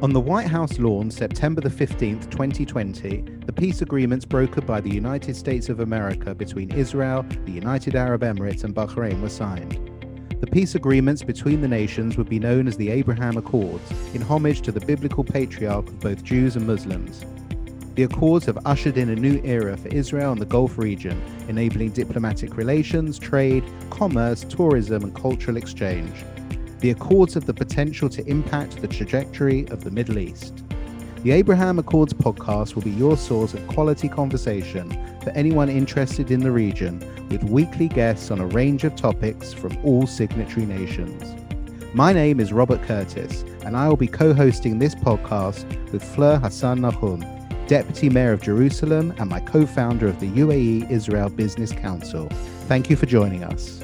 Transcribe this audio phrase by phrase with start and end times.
[0.00, 4.88] On the White House lawn, September the 15th, 2020, the peace agreements brokered by the
[4.88, 9.90] United States of America between Israel, the United Arab Emirates, and Bahrain were signed.
[10.40, 14.60] The peace agreements between the nations would be known as the Abraham Accords, in homage
[14.62, 17.24] to the biblical patriarch of both Jews and Muslims.
[17.96, 21.90] The Accords have ushered in a new era for Israel and the Gulf region, enabling
[21.90, 26.24] diplomatic relations, trade, commerce, tourism, and cultural exchange
[26.80, 30.62] the Accords have the potential to impact the trajectory of the Middle East.
[31.24, 34.88] The Abraham Accords podcast will be your source of quality conversation
[35.22, 39.76] for anyone interested in the region, with weekly guests on a range of topics from
[39.84, 41.34] all signatory nations.
[41.94, 46.38] My name is Robert Curtis, and I will be co hosting this podcast with Fleur
[46.38, 47.24] Hassan Nahum,
[47.66, 52.28] Deputy Mayor of Jerusalem and my co founder of the UAE Israel Business Council.
[52.68, 53.82] Thank you for joining us.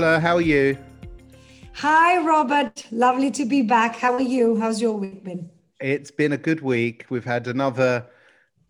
[0.00, 0.18] Fleur.
[0.18, 0.78] How are you?
[1.74, 2.86] Hi, Robert.
[2.90, 3.96] Lovely to be back.
[3.96, 4.58] How are you?
[4.58, 5.50] How's your week been?
[5.78, 7.04] It's been a good week.
[7.10, 8.06] We've had another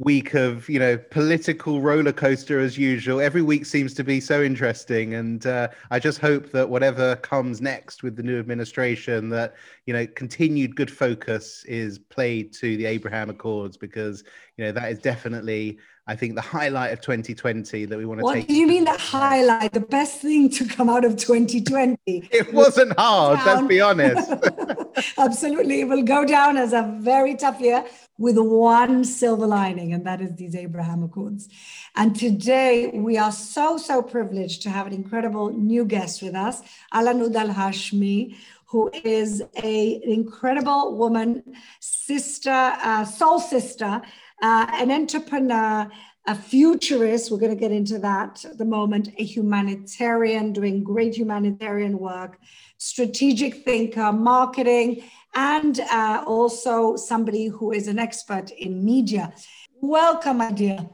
[0.00, 4.42] week of you know political roller coaster as usual every week seems to be so
[4.42, 9.54] interesting and uh, i just hope that whatever comes next with the new administration that
[9.84, 14.24] you know continued good focus is played to the abraham accords because
[14.56, 18.24] you know that is definitely I think the highlight of 2020 that we want to
[18.24, 18.42] what take.
[18.42, 19.72] What do you mean the highlight?
[19.72, 21.98] The best thing to come out of 2020?
[22.32, 24.28] it wasn't hard, let's be honest.
[25.18, 25.80] Absolutely.
[25.80, 27.84] It will go down as a very tough year
[28.18, 31.48] with one silver lining, and that is these Abraham Accords.
[31.96, 36.60] And today we are so, so privileged to have an incredible new guest with us,
[36.92, 41.42] Al Anoud Al Hashmi, who is a, an incredible woman,
[41.80, 44.02] sister, uh, soul sister
[44.42, 45.90] uh, an entrepreneur,
[46.26, 51.16] a futurist, we're going to get into that at the moment, a humanitarian doing great
[51.16, 52.38] humanitarian work,
[52.76, 55.02] strategic thinker, marketing,
[55.34, 59.32] and uh, also somebody who is an expert in media.
[59.80, 60.86] Welcome, my dear.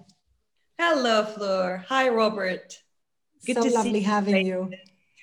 [0.78, 1.84] Hello, Fleur.
[1.88, 2.78] Hi, Robert.
[3.44, 4.70] Good so to lovely see having you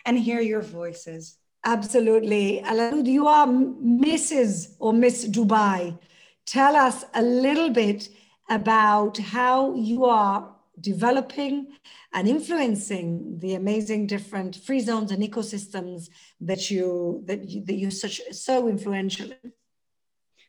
[0.05, 1.37] and hear your voices.
[1.63, 2.61] Absolutely.
[2.61, 4.75] Al Anoud, you are Mrs.
[4.79, 5.97] or Miss Dubai
[6.45, 8.09] tell us a little bit
[8.49, 11.67] about how you are developing
[12.13, 16.09] and influencing the amazing different free zones and ecosystems
[16.41, 19.29] that you that you, that you such so influential.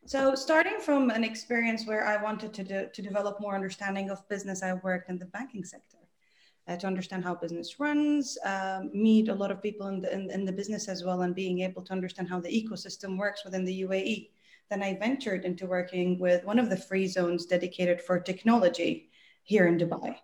[0.07, 4.63] So starting from an experience where I wanted to, to develop more understanding of business,
[4.63, 5.97] I worked in the banking sector
[6.69, 10.31] uh, to understand how business runs, um, meet a lot of people in the, in,
[10.31, 13.65] in the business as well, and being able to understand how the ecosystem works within
[13.65, 14.29] the UAE.
[14.75, 19.09] Then I ventured into working with one of the free zones dedicated for technology
[19.45, 20.17] here in Dubai.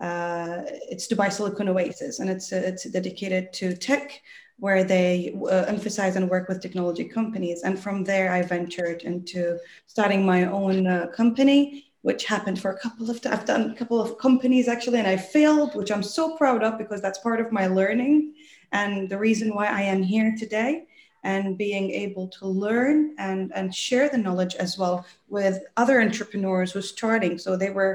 [0.00, 4.22] Uh, it's Dubai Silicon Oasis, and it's, it's dedicated to tech,
[4.58, 7.64] where they uh, emphasize and work with technology companies.
[7.64, 12.78] And from there, I ventured into starting my own uh, company, which happened for a
[12.78, 13.20] couple of.
[13.26, 16.78] I've done a couple of companies actually, and I failed, which I'm so proud of
[16.78, 18.32] because that's part of my learning
[18.72, 20.86] and the reason why I am here today
[21.28, 24.96] and being able to learn and, and share the knowledge as well
[25.28, 27.34] with other entrepreneurs who are starting.
[27.44, 27.94] So they were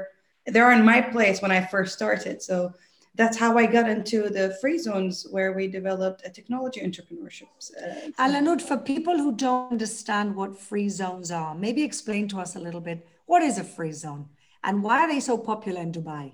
[0.53, 2.41] they're in my place when I first started.
[2.49, 2.55] So
[3.15, 7.49] that's how I got into the free zones where we developed a technology entrepreneurship.
[7.81, 12.37] Uh, Al Anoud, for people who don't understand what free zones are, maybe explain to
[12.43, 14.23] us a little bit what is a free zone
[14.63, 16.33] and why are they so popular in Dubai?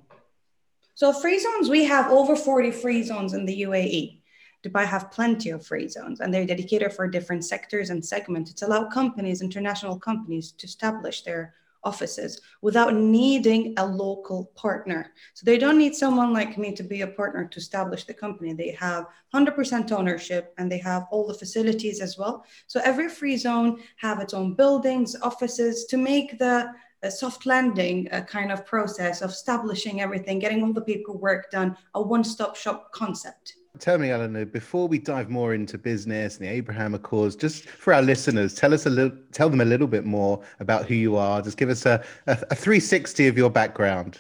[0.96, 4.19] So free zones, we have over 40 free zones in the UAE.
[4.64, 8.52] Dubai have plenty of free zones and they're dedicated for different sectors and segments.
[8.52, 11.54] It's allowed companies, international companies, to establish their
[11.86, 15.14] offices without needing a local partner.
[15.34, 18.52] So they don't need someone like me to be a partner to establish the company.
[18.52, 22.44] They have 100% ownership and they have all the facilities as well.
[22.68, 26.74] So every free zone have its own buildings, offices to make the
[27.10, 32.02] soft landing a kind of process of establishing everything, getting all the paperwork done, a
[32.02, 33.56] one-stop shop concept.
[33.80, 37.64] Tell me, Al Anoud, before we dive more into business and the Abraham Accords, just
[37.64, 40.96] for our listeners, tell us a little, tell them a little bit more about who
[40.96, 41.42] you are.
[41.42, 44.18] Just give us a, a, a 360 of your background.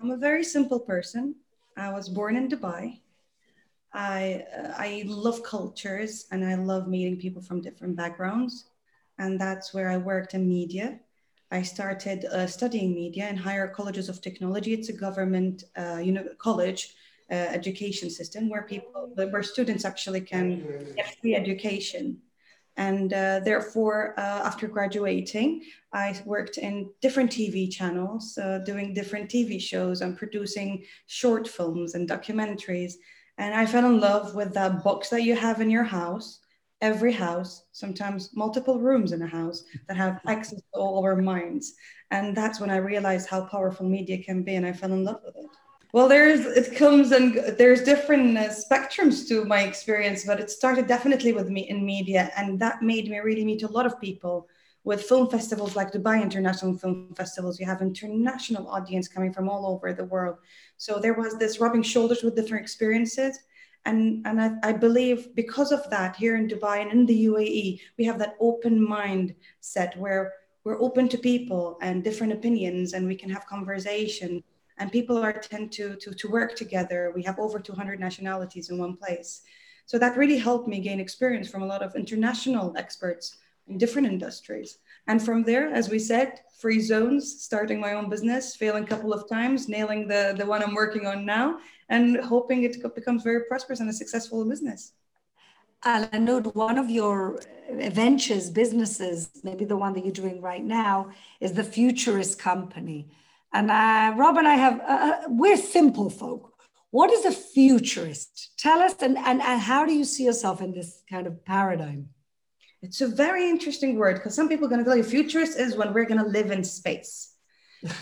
[0.00, 1.34] I'm a very simple person.
[1.76, 3.00] I was born in Dubai.
[3.92, 4.42] I
[4.78, 8.70] I love cultures and I love meeting people from different backgrounds,
[9.18, 10.98] and that's where I worked in media.
[11.50, 14.72] I started uh, studying media in higher colleges of technology.
[14.72, 16.94] It's a government uh, you know, college
[17.32, 22.18] uh, education system where people, where students actually can get free education.
[22.76, 25.62] And uh, therefore, uh, after graduating,
[25.92, 31.94] I worked in different TV channels, uh, doing different TV shows and producing short films
[31.94, 32.94] and documentaries.
[33.38, 36.40] And I fell in love with that box that you have in your house
[36.82, 41.74] every house, sometimes multiple rooms in a house that have access to all our minds.
[42.10, 45.20] And that's when I realized how powerful media can be, and I fell in love
[45.24, 45.61] with it.
[45.92, 50.86] Well, there's it comes and there's different uh, spectrums to my experience, but it started
[50.86, 54.48] definitely with me in media, and that made me really meet a lot of people.
[54.84, 59.66] With film festivals like Dubai International Film Festivals, you have international audience coming from all
[59.66, 60.38] over the world.
[60.76, 63.38] So there was this rubbing shoulders with different experiences,
[63.84, 67.80] and and I, I believe because of that, here in Dubai and in the UAE,
[67.98, 70.32] we have that open mind set where
[70.64, 74.42] we're open to people and different opinions, and we can have conversation
[74.82, 77.12] and people are tend to, to, to work together.
[77.14, 79.42] We have over 200 nationalities in one place.
[79.86, 83.36] So that really helped me gain experience from a lot of international experts
[83.68, 84.78] in different industries.
[85.06, 89.12] And from there, as we said, free zones, starting my own business, failing a couple
[89.12, 93.44] of times, nailing the, the one I'm working on now, and hoping it becomes very
[93.44, 94.94] prosperous and a successful business.
[95.84, 97.40] I know one of your
[97.70, 103.08] ventures, businesses, maybe the one that you're doing right now, is the Futurist Company.
[103.52, 106.54] And uh, Rob and I have, uh, uh, we're simple folk.
[106.90, 108.52] What is a futurist?
[108.58, 112.08] Tell us, and, and, and how do you see yourself in this kind of paradigm?
[112.82, 115.76] It's a very interesting word because some people are going to tell you futurist is
[115.76, 117.34] when we're going to live in space.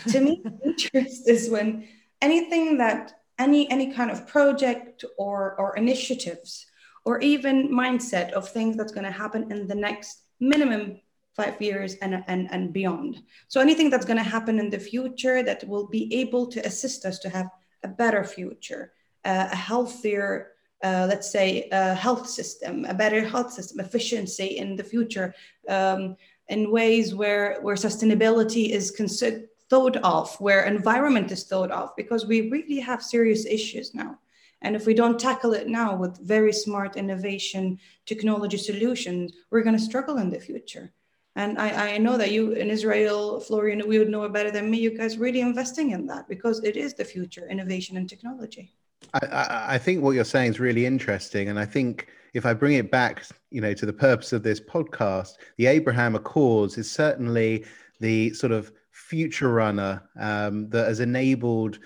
[0.07, 1.87] to me, futurist is when
[2.21, 6.65] anything that any any kind of project or or initiatives
[7.05, 10.99] or even mindset of things that's going to happen in the next minimum
[11.35, 13.23] five years and, and, and beyond.
[13.47, 17.05] So anything that's going to happen in the future that will be able to assist
[17.05, 17.47] us to have
[17.83, 18.93] a better future,
[19.25, 20.51] uh, a healthier,
[20.83, 25.33] uh, let's say, a health system, a better health system, efficiency in the future,
[25.69, 26.15] um,
[26.49, 32.25] in ways where, where sustainability is considered thought of, where environment is thought of, because
[32.25, 34.19] we really have serious issues now.
[34.61, 39.77] And if we don't tackle it now with very smart innovation technology solutions, we're going
[39.77, 40.91] to struggle in the future.
[41.35, 44.79] And I, I know that you in Israel, Florian, we would know better than me.
[44.79, 48.73] You guys really investing in that because it is the future, innovation and technology.
[49.13, 52.73] I, I, think what you're saying is really interesting, and I think if I bring
[52.73, 57.65] it back, you know, to the purpose of this podcast, the Abraham Accords is certainly
[57.99, 61.79] the sort of future runner um, that has enabled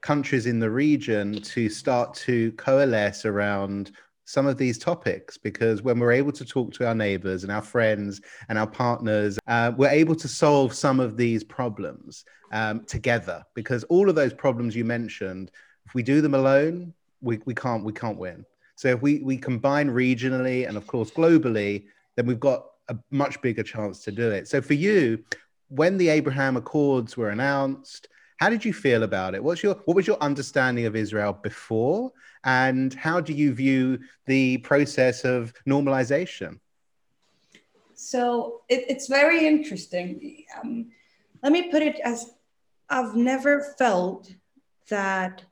[0.00, 3.92] countries in the region to start to coalesce around
[4.30, 7.62] some of these topics because when we're able to talk to our neighbors and our
[7.62, 13.44] friends and our partners, uh, we're able to solve some of these problems um, together
[13.54, 15.50] because all of those problems you mentioned,
[15.84, 18.46] if we do them alone, we, we can't we can't win.
[18.76, 21.86] So if we, we combine regionally and of course globally,
[22.16, 24.46] then we've got a much bigger chance to do it.
[24.46, 25.24] So for you,
[25.68, 28.08] when the Abraham Accords were announced,
[28.40, 29.44] how did you feel about it?
[29.44, 32.10] What's your what was your understanding of Israel before,
[32.44, 36.58] and how do you view the process of normalization?
[37.94, 40.44] So it, it's very interesting.
[40.58, 40.86] Um,
[41.42, 42.30] let me put it as
[42.88, 44.32] I've never felt
[44.88, 45.44] that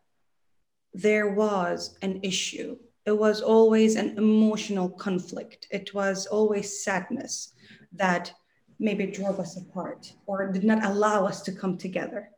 [0.94, 2.78] there was an issue.
[3.04, 5.66] It was always an emotional conflict.
[5.70, 7.52] It was always sadness
[7.92, 8.32] that
[8.78, 12.30] maybe drove us apart or did not allow us to come together.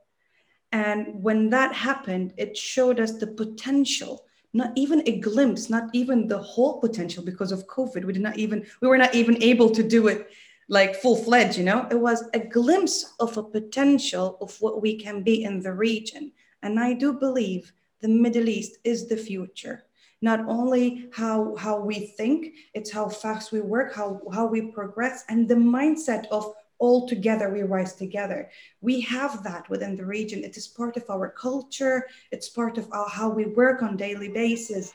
[0.72, 6.29] And when that happened, it showed us the potential, not even a glimpse, not even
[6.29, 8.05] the whole potential because of COVID.
[8.05, 10.29] We did not even, we were not even able to do it
[10.69, 11.89] like full fledged, you know?
[11.91, 16.32] It was a glimpse of a potential of what we can be in the region.
[16.62, 19.84] And I do believe the Middle East is the future.
[20.22, 25.24] Not only how, how we think, it's how fast we work, how, how we progress,
[25.29, 28.51] and the mindset of all together we rise together.
[28.81, 30.43] We have that within the region.
[30.43, 32.08] It is part of our culture.
[32.32, 34.93] It's part of our, how we work on daily basis.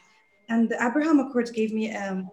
[0.49, 2.29] And the abraham accords gave me um,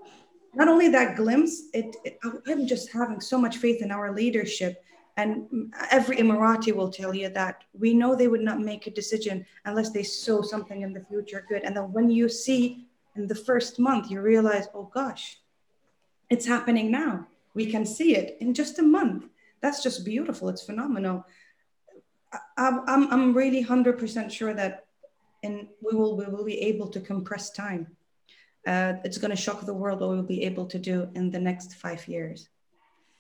[0.55, 4.83] not only that glimpse it, it, i'm just having so much faith in our leadership.
[5.19, 9.45] And every emirati will tell you that we know they would not make a decision
[9.67, 11.63] unless they saw something in the future good.
[11.65, 15.39] And then when you see in the first month you realize oh gosh
[16.31, 17.27] it's happening now.
[17.53, 19.27] We can see it in just a month
[19.63, 20.49] that's just beautiful.
[20.49, 21.25] It's phenomenal.
[22.57, 24.87] I, I'm, I'm really 100% sure that
[25.43, 27.89] and we will, we will be able to compress time.
[28.67, 31.41] Uh, it's going to shock the world what we'll be able to do in the
[31.41, 32.49] next five years.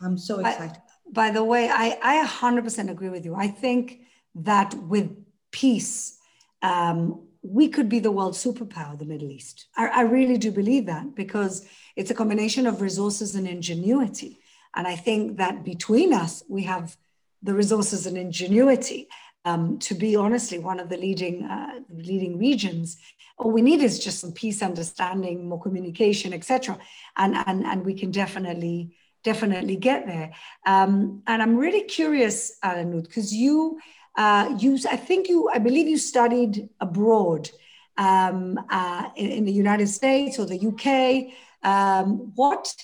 [0.01, 0.77] I'm so excited.
[0.77, 3.35] I, by the way, I, I 100% agree with you.
[3.35, 4.03] I think
[4.37, 5.11] that with
[5.51, 6.19] peace,
[6.63, 9.67] um, we could be the world superpower, the Middle East.
[9.77, 14.39] I, I really do believe that because it's a combination of resources and ingenuity.
[14.75, 16.97] And I think that between us, we have
[17.43, 19.09] the resources and ingenuity.
[19.45, 22.97] um, to be honestly one of the leading uh, leading regions.
[23.38, 26.79] All we need is just some peace, understanding, more communication, etc.
[27.17, 30.33] And and and we can definitely definitely get there.
[30.67, 33.81] Um, and I'm really curious, Al Anoud, because you
[34.17, 37.50] uh, you I think you I believe you studied abroad
[37.99, 41.35] um, uh, in, in, the United States or the UK.
[41.62, 42.75] Um, what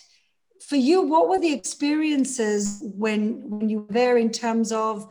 [0.68, 1.02] for you?
[1.02, 5.08] What were the experiences when when you were there in terms of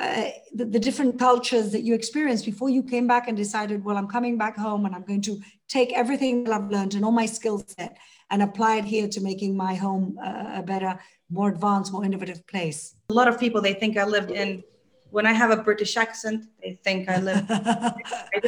[0.00, 3.96] uh, the, the, different cultures that you experienced before you came back and decided, well,
[3.96, 7.12] I'm coming back home and I'm going to take everything that I've learned and all
[7.12, 7.96] my skill set
[8.30, 10.98] and apply it here to making my home uh, a better,
[11.30, 12.96] more advanced, more innovative place?
[13.10, 14.64] A lot of people, they think I lived in,
[15.10, 17.94] when I have a British accent, they think I live, I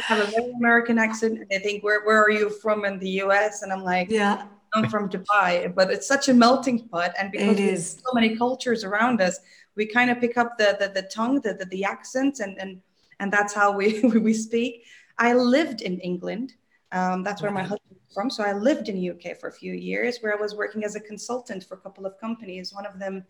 [0.01, 1.37] have a very American accent.
[1.39, 3.61] and They think, where, where are you from in the US?
[3.61, 4.47] And I'm like, yeah.
[4.85, 7.13] From Dubai, but it's such a melting pot.
[7.17, 9.39] And because there's so many cultures around us,
[9.75, 12.81] we kind of pick up the the, the tongue, the, the, the accents, and and
[13.19, 14.83] and that's how we we speak.
[15.17, 16.53] I lived in England.
[16.91, 18.29] Um, that's where my husband is from.
[18.29, 20.99] So I lived in UK for a few years, where I was working as a
[20.99, 22.73] consultant for a couple of companies.
[22.73, 23.25] One of them,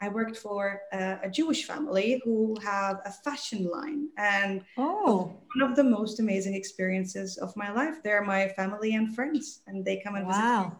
[0.00, 5.70] I worked for a, a Jewish family who have a fashion line, and oh, one
[5.70, 8.02] of the most amazing experiences of my life.
[8.02, 10.64] They're my family and friends, and they come and wow.
[10.64, 10.72] visit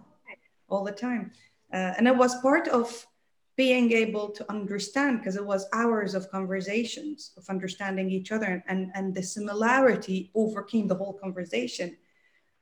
[0.72, 1.30] all the time.
[1.72, 3.06] Uh, and it was part of
[3.56, 8.90] being able to understand because it was hours of conversations of understanding each other and
[8.94, 11.96] and the similarity overcame the whole conversation.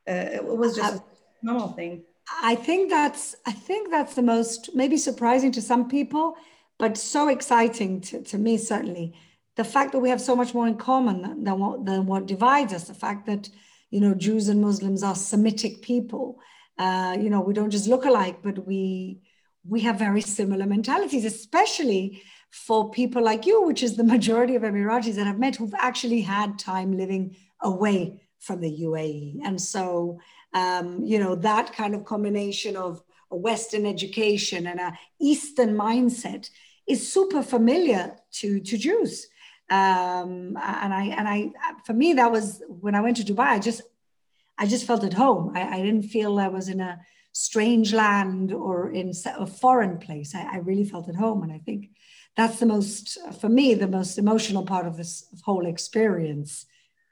[0.09, 1.03] Uh, it was just a
[1.43, 2.03] normal thing.
[2.43, 6.37] I think that's i think that's the most maybe surprising to some people
[6.79, 9.13] but so exciting to, to me certainly.
[9.57, 12.73] The fact that we have so much more in common than what, than what divides
[12.73, 13.49] us the fact that
[13.91, 16.41] you know jews and muslims are semitic people
[16.85, 19.21] uh, you know we don't just look alike but we
[19.67, 24.63] we have very similar mentalities, especially for people like you, which is the majority of
[24.63, 29.41] Emiratis that I've met who've actually had time living away from the UAE.
[29.45, 30.19] And so,
[30.55, 36.49] um, you know, that kind of combination of a Western education and a Eastern mindset
[36.89, 39.29] is super familiar to, to Jews.
[39.69, 41.53] Um, and I, and I,
[41.85, 43.83] for me, that was when I went to Dubai, I just,
[44.61, 45.53] I just felt at home.
[45.57, 47.01] I, I didn't feel I was in a,
[47.33, 50.35] strange land or in a foreign place.
[50.35, 51.43] I, I, really felt at home.
[51.43, 51.91] And I think
[52.37, 56.67] that's the most, for me, the most emotional part of this whole experience.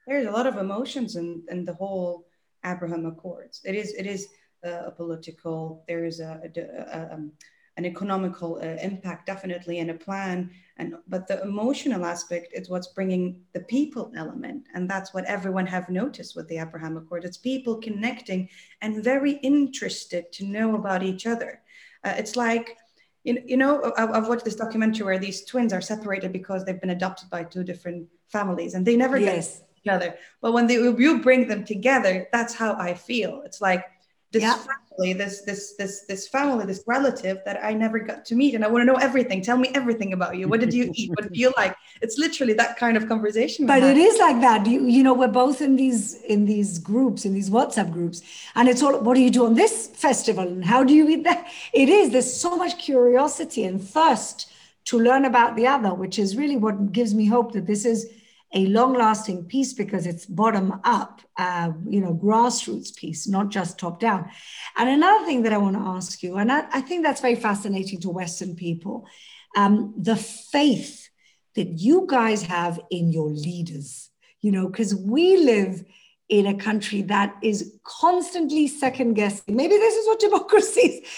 [0.06, 2.26] There's a lot of emotions in, in the whole
[2.64, 3.60] Abraham Accords.
[3.64, 4.26] It is, it is
[4.62, 7.32] a political, there is a, a, a um,
[7.78, 12.88] an economical uh, impact definitely and a plan and but the emotional aspect is what's
[12.88, 17.24] bringing the people element and that's what everyone have noticed with the abraham accord.
[17.24, 18.48] It's people connecting
[18.82, 21.62] and very interested to know about each other.
[22.04, 22.76] Uh, it's like
[23.22, 26.96] you, you know I've, watched this documentary where these twins are separated because they've been
[26.98, 29.58] adopted by two different families and they never yes.
[29.58, 33.42] get each other but when they, you bring them together that's how i feel.
[33.44, 33.84] It's like
[34.30, 34.56] this yeah.
[34.56, 38.64] family, this this this this family, this relative that I never got to meet, and
[38.64, 39.40] I want to know everything.
[39.40, 40.48] Tell me everything about you.
[40.48, 41.10] What did you eat?
[41.10, 41.74] What do you like?
[42.02, 43.66] It's literally that kind of conversation.
[43.66, 44.66] But it is like that.
[44.66, 48.20] You you know, we're both in these in these groups, in these WhatsApp groups,
[48.54, 49.00] and it's all.
[49.00, 51.46] What do you do on this festival, and how do you eat that?
[51.72, 52.10] It is.
[52.10, 54.50] There's so much curiosity and thirst
[54.86, 58.10] to learn about the other, which is really what gives me hope that this is
[58.54, 64.30] a long-lasting peace because it's bottom-up, uh, you know, grassroots peace, not just top-down.
[64.76, 67.36] And another thing that I want to ask you, and I, I think that's very
[67.36, 69.06] fascinating to Western people,
[69.56, 71.08] um, the faith
[71.56, 74.10] that you guys have in your leaders.
[74.40, 75.84] You know, because we live
[76.28, 79.56] in a country that is constantly second guessing.
[79.56, 81.08] Maybe this is what democracy is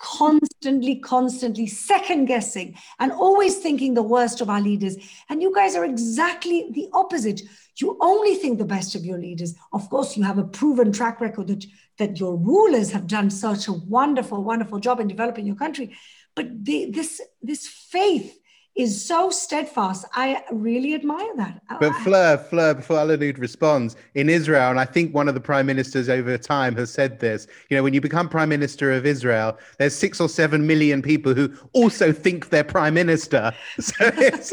[0.00, 4.96] constantly, constantly second guessing and always thinking the worst of our leaders.
[5.28, 7.42] And you guys are exactly the opposite.
[7.76, 9.54] You only think the best of your leaders.
[9.72, 11.66] Of course, you have a proven track record that,
[11.98, 15.94] that your rulers have done such a wonderful, wonderful job in developing your country.
[16.34, 18.39] But the, this, this faith
[18.76, 20.06] is so steadfast.
[20.14, 21.60] I really admire that.
[21.80, 25.40] But Fleur, Fleur, before Al Anoud responds, in Israel, and I think one of the
[25.40, 29.04] prime ministers over time has said this, you know, when you become prime minister of
[29.04, 33.52] Israel, there's six or seven million people who also think they're prime minister.
[33.80, 34.52] So it's...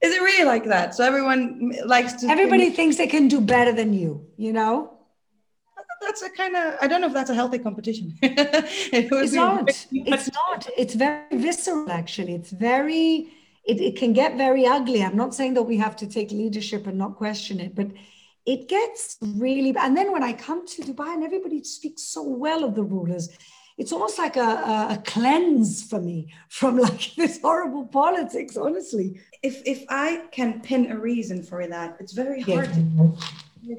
[0.00, 0.94] Is it really like that?
[0.94, 2.28] So everyone likes to.
[2.28, 2.76] Everybody think...
[2.76, 4.97] thinks they can do better than you, you know?
[6.00, 8.16] That's a kind of I don't know if that's a healthy competition.
[8.22, 9.68] it it's not.
[9.90, 10.68] It's not.
[10.76, 11.90] It's very visceral.
[11.90, 13.32] Actually, it's very.
[13.64, 15.02] It, it can get very ugly.
[15.02, 17.88] I'm not saying that we have to take leadership and not question it, but
[18.46, 19.74] it gets really.
[19.76, 23.28] And then when I come to Dubai and everybody speaks so well of the rulers,
[23.76, 29.20] it's almost like a, a, a cleanse for me from like this horrible politics, honestly.
[29.42, 32.70] If if I can pin a reason for that, it's very hard.
[33.62, 33.76] Yeah.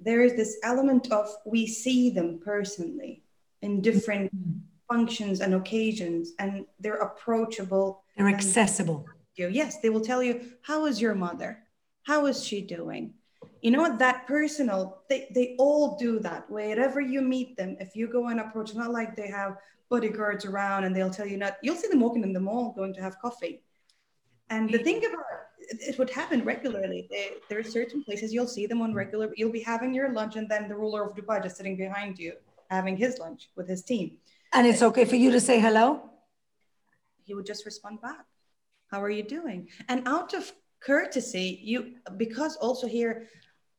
[0.00, 3.22] There is this element of we see them personally
[3.62, 4.58] in different mm-hmm.
[4.88, 8.02] functions and occasions, and they're approachable.
[8.16, 9.06] They're accessible.
[9.34, 9.48] You.
[9.48, 11.64] Yes, they will tell you, How is your mother?
[12.02, 13.14] How is she doing?
[13.60, 17.94] you know what that personal they, they all do that wherever you meet them if
[17.96, 19.56] you go and approach not like they have
[19.88, 22.92] bodyguards around and they'll tell you not you'll see them walking in the mall going
[22.92, 23.62] to have coffee
[24.50, 25.24] and the thing about
[25.68, 29.30] it, it would happen regularly they, there are certain places you'll see them on regular
[29.36, 32.32] you'll be having your lunch and then the ruler of dubai just sitting behind you
[32.70, 34.12] having his lunch with his team
[34.52, 35.86] and it's okay for you to say hello
[37.24, 38.24] he would just respond back
[38.90, 43.28] how are you doing and out of courtesy you because also here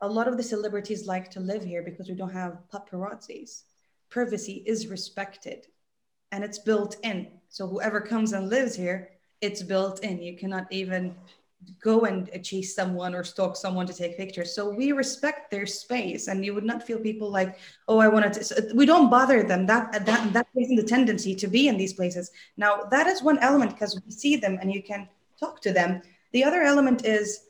[0.02, 3.64] a lot of the celebrities like to live here because we don't have paparazzis.
[4.10, 5.68] Privacy is respected
[6.32, 7.28] and it's built in.
[7.50, 9.10] So whoever comes and lives here,
[9.42, 10.22] it's built in.
[10.22, 11.16] You cannot even
[11.82, 14.56] go and chase someone or stalk someone to take pictures.
[14.56, 18.34] So we respect their space, and you would not feel people like, oh, I wanted
[18.34, 18.44] to.
[18.44, 19.66] So we don't bother them.
[19.66, 22.32] That that that isn't the tendency to be in these places.
[22.58, 25.08] Now that is one element because we see them and you can
[25.40, 26.02] talk to them.
[26.32, 27.46] The other element is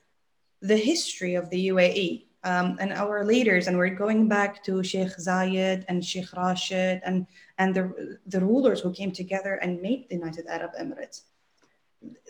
[0.61, 5.15] the history of the UAE um, and our leaders, and we're going back to Sheikh
[5.17, 10.15] Zayed and Sheikh Rashid and, and the, the rulers who came together and made the
[10.15, 11.21] United Arab Emirates.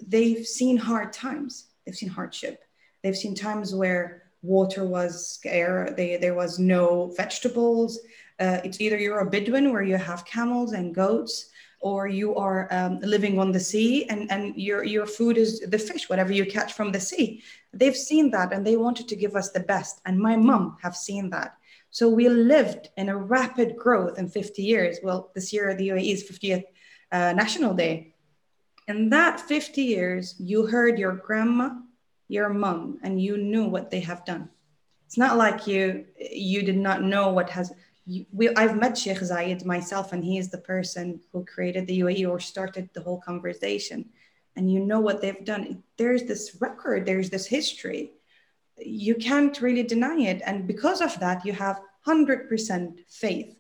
[0.02, 2.64] They've seen hard times, they've seen hardship,
[3.02, 8.00] they've seen times where water was scarce, they, there was no vegetables.
[8.40, 11.50] Uh, it's either you're a Bedouin where you have camels and goats,
[11.82, 15.80] or you are um, living on the sea and, and your, your food is the
[15.80, 17.42] fish, whatever you catch from the sea.
[17.74, 20.00] They've seen that and they wanted to give us the best.
[20.06, 21.56] And my mom have seen that.
[21.90, 24.98] So we lived in a rapid growth in 50 years.
[25.02, 26.66] Well, this year the UAE's 50th
[27.12, 28.14] uh, National Day.
[28.90, 31.76] In that 50 years, you heard your grandma,
[32.28, 34.50] your mom, and you knew what they have done.
[35.06, 37.72] It's not like you you did not know what has
[38.34, 42.28] we, I've met Sheikh Zayed myself, and he is the person who created the UAE
[42.28, 44.10] or started the whole conversation.
[44.56, 45.84] And you know what they've done.
[45.98, 48.14] There's this record, there's this history.
[48.78, 50.42] You can't really deny it.
[50.44, 53.59] And because of that, you have 100% faith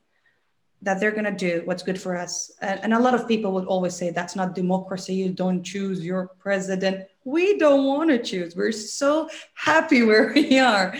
[0.81, 2.51] that they're going to do what's good for us.
[2.61, 5.13] And, and, a lot of people would always say that's not democracy.
[5.13, 7.07] You don't choose your president.
[7.25, 8.55] We don't want to choose.
[8.55, 10.95] We're so happy where we are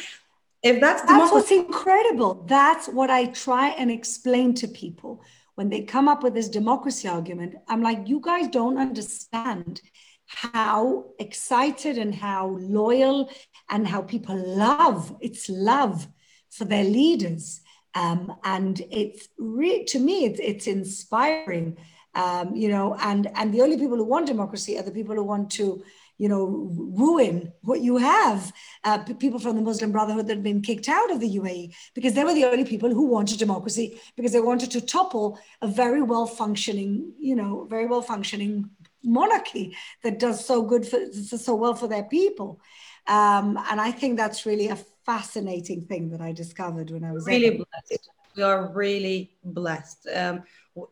[0.62, 5.22] if that's that's what's incredible that's what i try and explain to people
[5.56, 9.82] when they come up with this democracy argument i'm like you guys don't understand
[10.26, 13.30] how excited and how loyal
[13.70, 16.08] and how people love it's love
[16.50, 17.62] for their leaders
[17.96, 21.78] um, and it's really to me it's, it's inspiring
[22.16, 25.24] um, you know and and the only people who want democracy are the people who
[25.24, 25.84] want to
[26.20, 28.52] you know, ruin what you have.
[28.84, 32.14] Uh, people from the Muslim Brotherhood that had been kicked out of the UAE because
[32.14, 36.02] they were the only people who wanted democracy because they wanted to topple a very
[36.02, 38.70] well functioning, you know, very well functioning
[39.02, 42.60] monarchy that does so good for so well for their people.
[43.08, 44.78] Um, and I think that's really a
[45.10, 48.10] fascinating thing that I discovered when I was really blessed.
[48.36, 50.08] We are really blessed.
[50.16, 50.44] Um,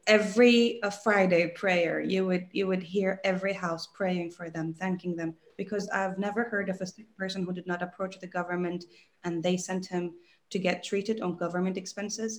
[0.08, 5.16] every uh, Friday prayer, you would you would hear every house praying for them, thanking
[5.16, 8.86] them, because I've never heard of a sick person who did not approach the government
[9.24, 10.06] and they sent him
[10.54, 12.32] to get treated on government expenses.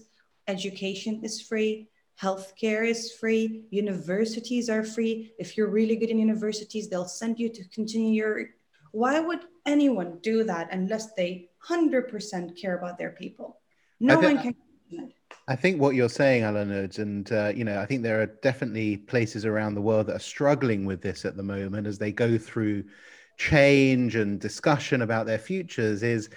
[0.48, 1.88] Education is free.
[2.20, 3.62] Healthcare is free.
[3.70, 5.32] Universities are free.
[5.38, 8.34] If you're really good in universities, they'll send you to continue your.
[8.90, 13.61] Why would anyone do that unless they 100% care about their people?
[14.00, 14.54] No one can
[15.46, 18.26] I think what you're saying, Al Anoud, and uh, you know, I think there are
[18.26, 22.12] definitely places around the world that are struggling with this at the moment as they
[22.12, 22.85] go through
[23.38, 26.02] change and discussion about their futures.
[26.02, 26.28] Is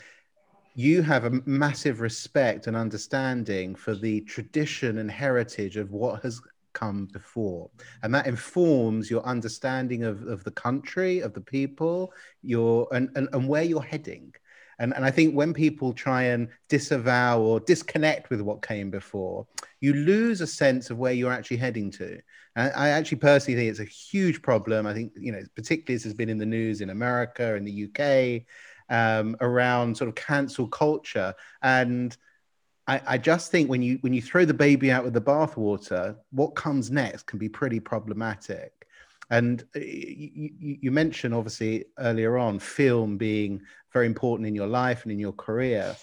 [0.76, 6.42] you have a massive respect and understanding for the tradition and heritage of what has
[6.74, 7.70] come before
[8.02, 12.14] and that informs your understanding of, of the country of the people
[12.44, 14.34] your and, and, and where you're heading
[14.82, 19.46] and, and I think when people try and disavow or disconnect with what came before,
[19.80, 22.20] you lose a sense of where you're actually heading to.
[22.56, 24.88] And I actually personally think it's a huge problem.
[24.88, 27.86] I think, you know, particularly this has been in the news in America, in the
[27.86, 28.42] UK,
[28.90, 31.36] um, around sort of cancel culture.
[31.62, 32.18] And
[32.88, 36.18] I, I, just think when you when you throw the baby out with the bathwater,
[36.32, 38.81] what comes next can be pretty problematic.
[39.32, 43.62] And uh, you, you, mentioned obviously earlier on film being
[43.94, 45.96] very important in your life and in your career.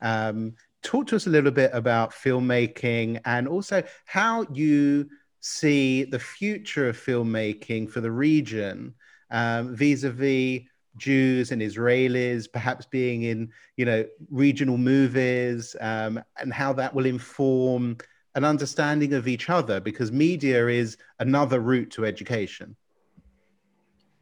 [0.00, 5.08] Um, talk to us a little bit about filmmaking and also how you
[5.40, 8.94] see the future of filmmaking for the region
[9.30, 10.62] um, vis-a-vis
[10.96, 17.06] Jews and Israelis, perhaps being in you know regional movies, um, and how that will
[17.06, 17.98] inform
[18.36, 22.76] an understanding of each other, because media is another route to education.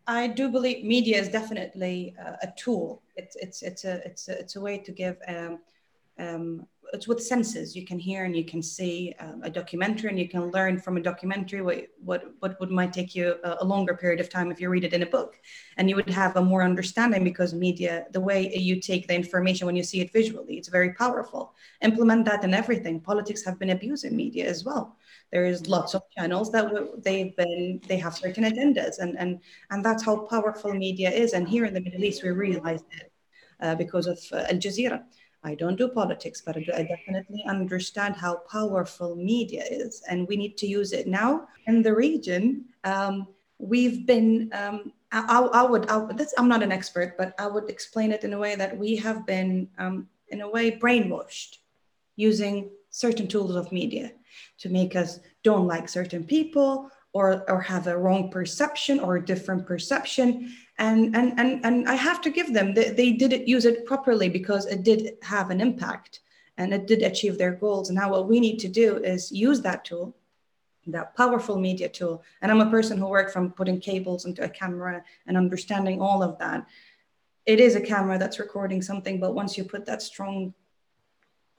[0.07, 3.03] I do believe media is definitely a, a tool.
[3.17, 5.59] It's it's it's a it's a, it's a way to give um,
[6.19, 7.75] um, it's with senses.
[7.75, 10.97] You can hear and you can see um, a documentary and you can learn from
[10.97, 14.51] a documentary what what what would might take you a, a, longer period of time
[14.51, 15.41] if you read it in a book.
[15.77, 19.67] And you would have a more understanding because media the way you take the information
[19.67, 21.55] when you see it visually it's very powerful.
[21.83, 23.01] Implement that in everything.
[23.01, 24.97] Politics have been abusing media as well.
[25.33, 26.67] There is lots of channels that
[27.03, 31.33] they've been they have certain agendas and and and that's how powerful media is.
[31.33, 33.13] And here in the middle east we realized it
[33.61, 35.03] uh, because of uh, al jazeera
[35.45, 40.57] I don't do politics, but I, definitely understand how powerful media is, and we need
[40.59, 41.47] to use it now.
[41.67, 43.29] In the region, um,
[43.59, 44.51] we've been.
[44.55, 45.89] Um, I, I, would.
[45.91, 48.97] I, I'm not an expert, but I would explain it in a way that we
[48.97, 51.59] have been, um, in a way, brainwashed
[52.17, 54.13] using certain tools of media
[54.59, 59.25] to make us don't like certain people or, or have a wrong perception or a
[59.25, 63.65] different perception and and and, and i have to give them they, they did use
[63.65, 66.21] it properly because it did have an impact
[66.57, 67.89] and it did achieve their goals.
[67.89, 70.17] And now what we need to do is use that tool
[70.87, 72.23] that powerful media tool.
[72.43, 76.23] And i'm a person who worked from putting cables into a camera and understanding all
[76.23, 76.67] of that.
[77.47, 80.53] It is a camera that's recording something but once you put that strong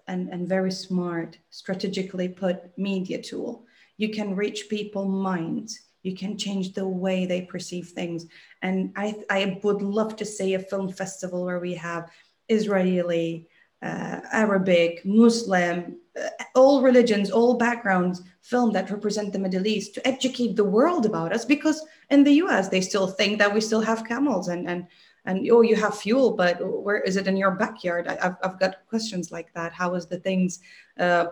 [0.07, 3.65] and, and very smart strategically put media tool
[3.97, 5.79] you can reach people's minds.
[6.03, 8.27] You can change the way they perceive things
[8.65, 12.03] and i, I would love to see a film festival where we have
[12.47, 13.47] israeli
[13.81, 20.07] uh, arabic muslim uh, all religions all backgrounds film that represent the middle east to
[20.07, 21.43] educate the world about us.
[21.43, 24.85] Because in the us they still think that we still have camels and and
[25.25, 28.07] and oh you have fuel but where is it in your backyard?
[28.07, 29.73] I, have I've got questions like that.
[29.73, 30.59] How is the things
[30.99, 31.25] uh,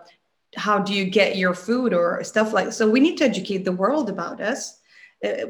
[0.56, 3.78] how do you get your food or stuff like so we need to educate the
[3.82, 4.80] world about us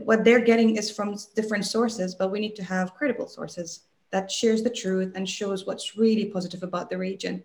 [0.04, 4.30] what they're getting is from different sources but we need to have credible sources that
[4.30, 7.42] shares the truth and shows what's really positive about the region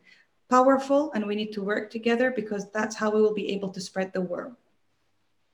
[0.50, 3.82] powerful and we need to work together because that's how we will be able to
[3.82, 4.56] spread the word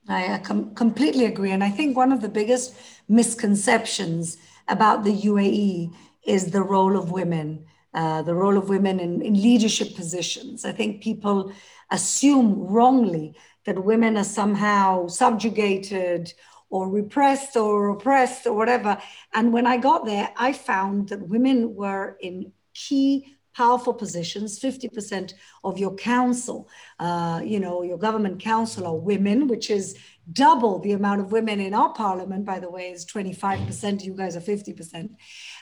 [0.08, 1.50] I com- completely agree.
[1.50, 2.74] And I think one of the biggest
[3.08, 5.92] misconceptions about the UAE
[6.24, 10.64] is the role of women, uh, the role of women in, in leadership positions.
[10.64, 11.52] I think people
[11.90, 13.34] assume wrongly
[13.64, 16.32] that women are somehow subjugated
[16.76, 18.98] or repressed or oppressed or whatever.
[19.34, 24.60] And when I got there, I found that women were in key powerful positions.
[24.60, 25.32] 50%
[25.64, 26.68] of your council
[27.00, 29.96] uh, you know your government council are women which is
[30.32, 34.36] double the amount of women in our parliament by the way is 25% you guys
[34.36, 35.10] are 50%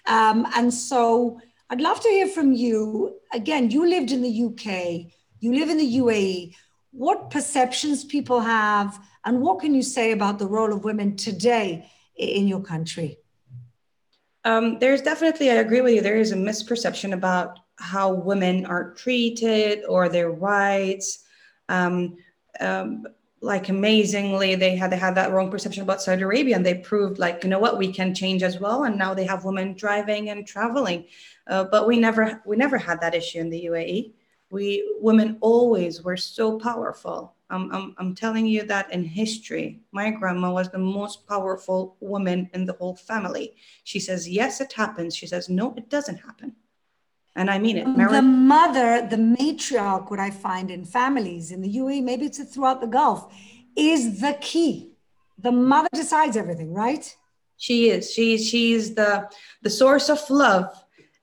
[0.07, 3.21] um, and so i'd love to hear from you.
[3.33, 4.67] Again you lived in the uk
[5.45, 6.55] you live in the UAE.
[6.93, 11.91] What perceptions people have, and what can you say about the role of women today
[12.17, 13.19] in your country?
[14.45, 18.93] Um, there's definitely, I agree with you, there is a misperception about how women are
[18.93, 21.25] treated or their rights.
[21.69, 22.17] Um,
[22.61, 23.07] um,
[23.41, 27.19] like amazingly, they had they had that wrong perception about Saudi Arabia, and they proved
[27.19, 30.31] like you know what we can change as well, and now they have women driving
[30.31, 31.05] and traveling.
[31.47, 34.13] Uh, but we never we never had that issue in the UAE
[34.55, 37.35] we women always were so powerful.
[37.51, 42.49] I'm, I'm, I'm telling you that in history, my grandma was the most powerful woman
[42.55, 43.55] in the whole family.
[43.83, 45.15] She says, Yes, it happens.
[45.15, 46.55] She says, No, it doesn't happen.
[47.37, 47.85] And I mean it.
[47.85, 52.81] the mother, the matriarch, what I find in families in the UAE, maybe it's throughout
[52.81, 53.35] the Gulf,
[53.77, 54.93] is the key.
[55.39, 57.05] The mother decides everything, right?
[57.57, 58.13] She is.
[58.13, 59.29] she she's the
[59.63, 60.71] the source of love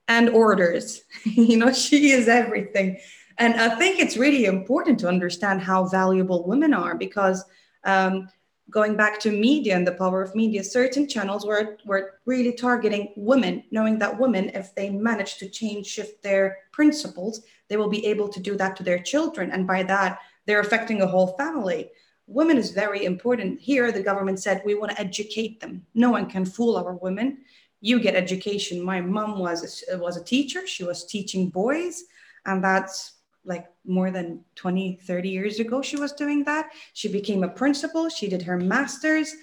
[0.08, 1.02] and orders.
[1.24, 2.98] you know, she is everything.
[3.38, 7.44] And I think it's really important to understand how valuable women are because
[7.84, 8.28] um,
[8.70, 13.12] going back to media and the power of media, certain channels were, were really targeting
[13.16, 18.04] women, knowing that women, if they manage to change, shift their principles, they will be
[18.06, 19.50] able to do that to their children.
[19.50, 21.90] And by that, they're affecting a whole family.
[22.26, 23.60] Women is very important.
[23.60, 25.84] Here, the government said we want to educate them.
[25.94, 27.38] No one can fool our women.
[27.80, 28.80] You get education.
[28.80, 30.66] My mom was a, was a teacher.
[30.66, 32.04] She was teaching boys,
[32.46, 33.14] and that's
[33.44, 36.70] like more than 20 30 years ago she was doing that.
[36.92, 39.34] She became a principal she did her masters.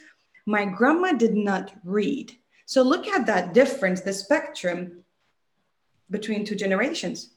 [0.46, 2.32] My grandma did not read.
[2.66, 5.04] So look at that difference the spectrum
[6.10, 7.32] between two generations.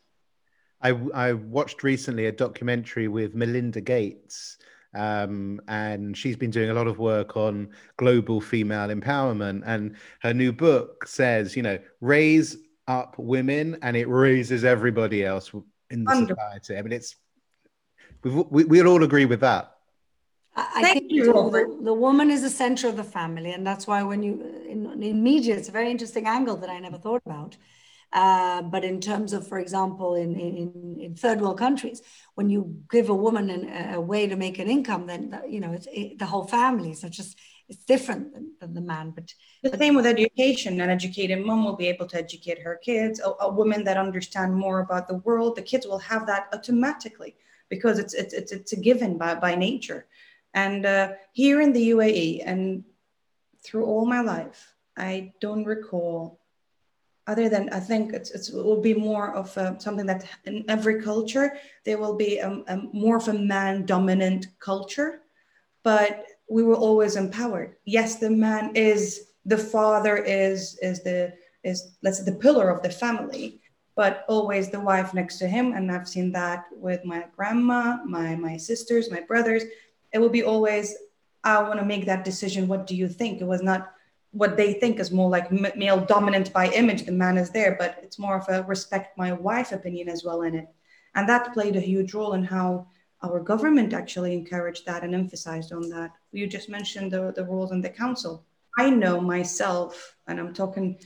[0.81, 4.59] I, I watched recently a documentary with Melinda Gates,
[4.95, 9.63] um, and she's been doing a lot of work on global female empowerment.
[9.65, 12.57] And her new book says, you know, raise
[12.89, 15.53] up women, and it raises everybody else
[15.93, 16.77] in the society.
[16.77, 17.17] I mean, it's
[18.23, 19.73] we, we'll all agree with that.
[20.55, 23.87] I Thank think you, the, the, woman is the center of the family, and that's
[23.87, 24.33] why when you
[24.69, 27.57] in, in media, it's a very interesting angle that I never thought about.
[28.13, 32.03] Uh, but in terms of, for example, in, in, in third world countries,
[32.35, 35.73] when you give a woman an, a way to make an income, then you know
[35.73, 36.93] it's it, the whole family.
[36.93, 37.39] So just
[37.73, 39.11] it's different than, than the man.
[39.11, 39.33] But
[39.63, 40.81] the but, same with education.
[40.81, 43.21] An educated mom will be able to educate her kids.
[43.21, 47.35] A, a woman that understand more about the world, the kids will have that automatically
[47.69, 50.07] because it's it's it's, it's a given by by nature.
[50.55, 52.85] And uh, here in the UAE and
[53.65, 56.39] through all my life, I don't recall
[57.27, 60.65] other than I think it's, it's, it will be more of a, something that in
[60.69, 65.23] every culture there will be a, a more of a man dominant culture,
[65.85, 67.77] but we were always empowered.
[67.85, 71.33] Yes, the man is the father is is the
[71.65, 73.61] is let's say the pillar of the family,
[73.97, 75.73] but always the wife next to him.
[75.73, 79.65] And I've seen that with my grandma, my my sisters, my brothers.
[80.13, 80.95] It will be always
[81.43, 82.69] I want to make that decision.
[82.69, 83.41] What do you think?
[83.41, 83.93] It was not
[84.33, 87.99] what they think is more like male dominant by image the man is there but
[88.03, 90.69] it's more of a respect my wife opinion as well in it
[91.15, 92.87] and that played a huge role in how
[93.23, 97.73] our government actually encouraged that and emphasized on that you just mentioned the, the roles
[97.73, 98.45] in the council
[98.79, 100.99] i know myself and i'm talking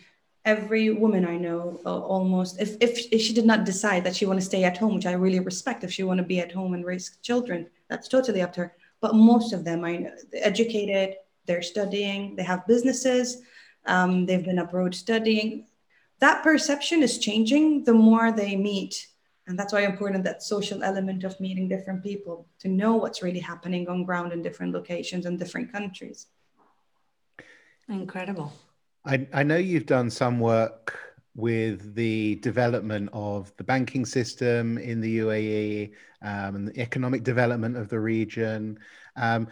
[0.45, 4.27] every woman i know uh, almost if, if, if she did not decide that she
[4.27, 6.53] want to stay at home which i really respect if she want to be at
[6.53, 10.11] home and raise children that's totally up to her but most of them i know
[10.35, 13.43] educated they're studying, they have businesses,
[13.87, 15.67] um, they've been abroad studying.
[16.19, 19.07] That perception is changing the more they meet.
[19.47, 23.41] And that's why important that social element of meeting different people to know what's really
[23.41, 26.27] happening on ground in different locations and different countries.
[27.89, 28.53] Incredible.
[29.05, 30.99] I, I know you've done some work
[31.37, 37.77] with the development of the banking system in the UAE um, and the economic development
[37.77, 38.79] of the region.
[39.15, 39.47] Um,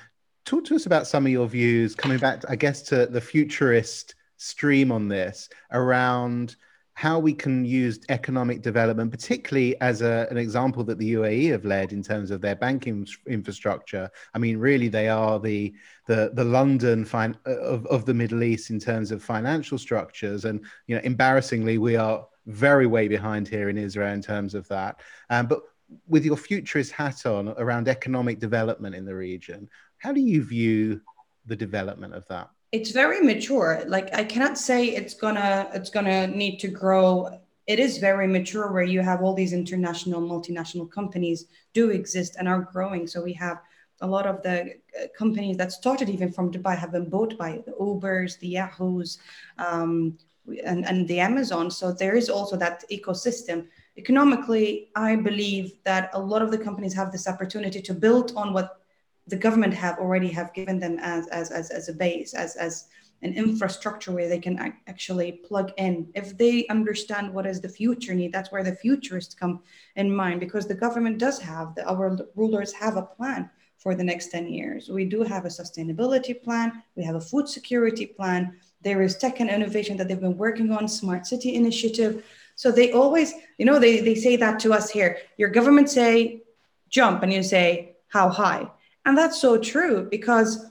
[0.44, 4.14] talk to us about some of your views coming back i guess to the futurist
[4.36, 6.56] stream on this around
[6.94, 11.64] how we can use economic development particularly as a, an example that the uae have
[11.64, 14.08] led in terms of their banking infrastructure.
[14.34, 15.74] I mean really they are the
[16.06, 20.44] the, the london fin- of, of the middle east in terms of financial structures.
[20.44, 24.68] And you know embarrassingly we are very way behind here in israel in terms of
[24.68, 25.00] that.
[25.30, 25.60] Um, but
[26.08, 31.00] with your futurist hat on around economic development in the region how do you view
[31.46, 32.50] the development of that?
[32.74, 33.84] It's very mature.
[33.86, 37.38] Like I cannot say it's gonna it's gonna need to grow.
[37.68, 42.48] It is very mature where you have all these international multinational companies do exist and
[42.48, 43.06] are growing.
[43.06, 43.58] So we have
[44.00, 47.62] a lot of the uh, companies that started even from Dubai have been bought by
[47.64, 49.18] the Ubers, the Yahoos,
[49.58, 50.18] um,
[50.64, 51.70] and, and the Amazon.
[51.70, 53.68] So there is also that ecosystem.
[53.96, 58.52] Economically, I believe that a lot of the companies have this opportunity to build on
[58.52, 58.83] what
[59.26, 62.86] the government have already have given them as as as, as a base as as
[63.22, 66.06] an infrastructure where they can actually plug in.
[66.14, 69.62] If they understand what is the future need that's where the futurists come
[69.96, 74.04] in mind because the government does have the, our rulers have a plan for the
[74.04, 74.88] next 10 years.
[74.88, 76.82] We do have a sustainability plan.
[76.96, 78.56] We have a food security plan.
[78.82, 82.24] There is tech and innovation that they've been working on smart city initiative.
[82.56, 85.18] So they always you know they, they say that to us here.
[85.38, 86.42] Your government say
[86.90, 88.70] jump and you say how high
[89.04, 90.66] and that's so true because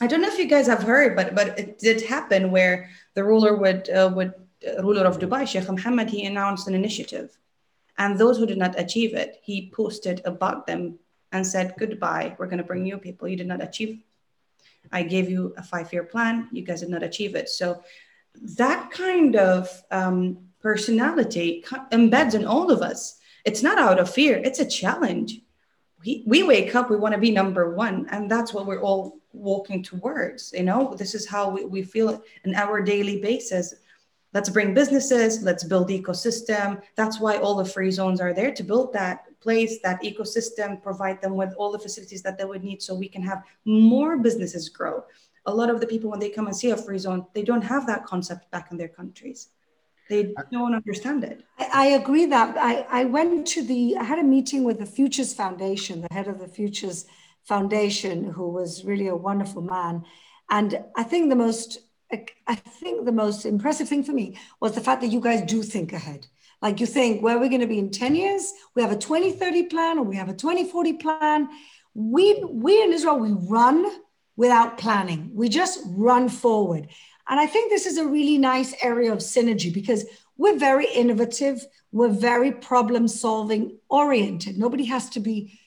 [0.00, 3.24] I don't know if you guys have heard, but but it did happen where the
[3.24, 4.32] ruler would uh, would
[4.66, 7.36] uh, ruler of Dubai, Sheikh Mohammed, he announced an initiative,
[7.98, 10.98] and those who did not achieve it, he posted about them
[11.32, 13.26] and said, "Goodbye, we're going to bring new people.
[13.26, 14.00] You did not achieve.
[14.92, 16.48] I gave you a five-year plan.
[16.52, 17.82] You guys did not achieve it." So
[18.56, 23.18] that kind of um, personality embeds in all of us.
[23.44, 25.40] It's not out of fear; it's a challenge
[26.04, 29.82] we, wake up we want to be number one and that's what we're all walking
[29.82, 30.94] towards you know?
[30.96, 33.74] This is how we, we feel in our daily basis.
[34.32, 36.82] Let's bring businesses let's build ecosystem.
[36.96, 41.20] That's why all the free zones are there to build that place that ecosystem provide
[41.22, 44.68] them with all the facilities that they would need so we can have more businesses
[44.68, 45.04] grow.
[45.46, 47.62] A lot of the people when they come and see a free zone they don't
[47.62, 49.48] have that concept back in their countries
[50.08, 51.44] they don't understand it.
[51.58, 54.86] I, I, agree that I, I went to the, I had a meeting with the
[54.86, 57.06] Futures Foundation, the head of the Futures
[57.44, 60.04] Foundation, who was really a wonderful man.
[60.50, 61.78] And I think the most,
[62.46, 65.62] I think the most impressive thing for me was the fact that you guys do
[65.62, 66.26] think ahead.
[66.62, 68.52] Like you think, where are we going to be in 10 years?
[68.74, 71.48] We have a 2030 plan or we have a 2040 plan.
[71.94, 73.86] We, we in Israel, we run
[74.36, 75.30] without planning.
[75.34, 76.88] We just run forward.
[77.28, 80.04] And I think this is a really nice area of synergy because
[80.36, 81.64] we're very innovative.
[81.92, 84.56] We're very problem solving oriented.
[84.56, 85.58] Nobody has to be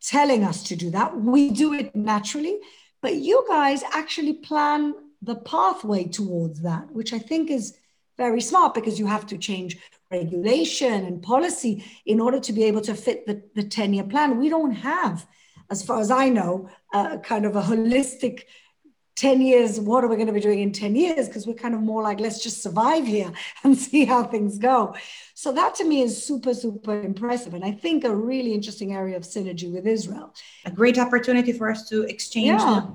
[0.00, 1.16] telling us to do that.
[1.16, 2.58] We do it naturally.
[3.00, 7.76] But you guys actually plan the pathway towards that, which I think is
[8.16, 9.78] very smart because you have to change
[10.10, 14.38] regulation and policy in order to be able to fit the, the 10 year plan.
[14.38, 15.26] We don't have,
[15.70, 18.42] as far as I know, uh, kind of a holistic
[19.18, 19.80] 10 years.
[19.80, 21.26] What are we going to be doing in 10 years?
[21.26, 23.32] Because we're kind of more like, let's just survive here
[23.64, 24.94] and see how things go.
[25.34, 27.54] So that to me is super, super impressive.
[27.54, 30.32] And I think a really interesting area of synergy with Israel.
[30.64, 32.60] A great opportunity for us to exchange.
[32.60, 32.86] Yeah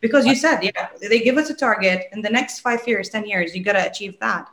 [0.00, 3.26] because you said yeah they give us a target in the next five years ten
[3.26, 4.48] years you got to achieve that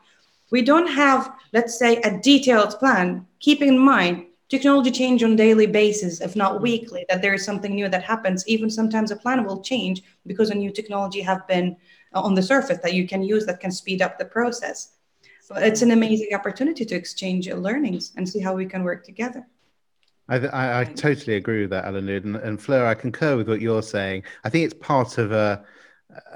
[0.49, 5.65] we don't have let's say a detailed plan keep in mind technology change on daily
[5.65, 6.61] basis if not mm.
[6.61, 8.47] weekly that there is something new that happens.
[8.47, 11.75] Even sometimes a plan will change because a new technology have been
[12.13, 14.93] uh, on the surface that you can use that can speed up the process.
[15.41, 19.45] So it's an amazing opportunity to exchange learnings and see how we can work together.
[20.27, 22.87] I, I, I, totally agree with that, Alan and, and Fleur.
[22.87, 24.23] I concur with what you're saying.
[24.43, 25.63] I think it's part of a,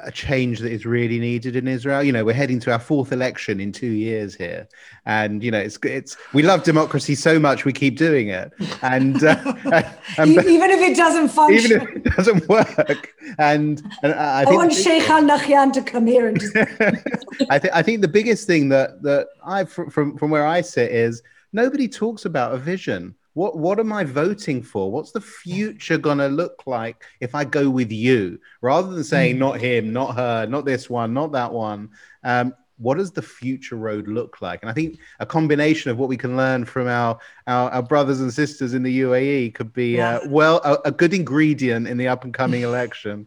[0.04, 2.04] a change that is really needed in Israel.
[2.04, 4.68] You know, we're heading to our fourth election in two years here,
[5.06, 9.24] and you know, it's it's we love democracy so much we keep doing it, and,
[9.24, 9.36] uh,
[10.18, 13.14] and even if it doesn't function, even if it doesn't work.
[13.38, 16.56] And, and I, I want Sheikh Al Nahyan to come here and just.
[17.50, 20.92] I think I think the biggest thing that that I from from where I sit
[20.92, 21.22] is
[21.54, 24.92] nobody talks about a vision what what am I voting for?
[24.92, 29.40] What's the future gonna look like if I go with you, rather than saying mm.
[29.40, 31.92] not him, not her, not this one, not that one?
[32.26, 34.62] Um, what does the future road look like?
[34.62, 38.20] And I think a combination of what we can learn from our our, our brothers
[38.20, 40.18] and sisters in the UAE could be yeah.
[40.18, 43.26] uh, well a, a, good ingredient in the up and coming election.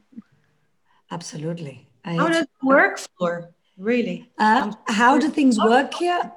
[1.11, 1.88] Absolutely.
[2.05, 4.31] I, how does it work for really?
[4.37, 6.33] Uh, how do things work here?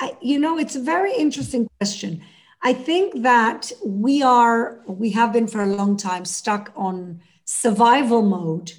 [0.00, 2.24] I, you know, it's a very interesting question
[2.66, 8.22] I think that we are, we have been for a long time stuck on survival
[8.22, 8.72] mode.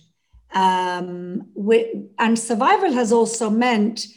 [0.53, 4.07] Um, we, and survival has also meant